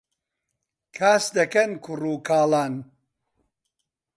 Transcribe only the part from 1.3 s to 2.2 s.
دەکەن کوڕ و